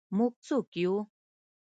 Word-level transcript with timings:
موږ 0.17 0.33
څوک 0.47 0.67
یو؟ 0.81 0.93